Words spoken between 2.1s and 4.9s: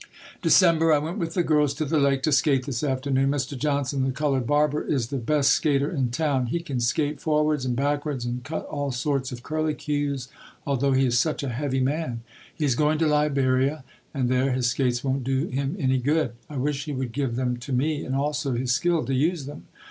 to skate this afternoon. Mr. Johnson, the colored barber,